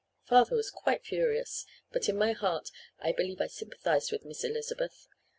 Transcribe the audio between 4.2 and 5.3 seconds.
Miss Elizabeth.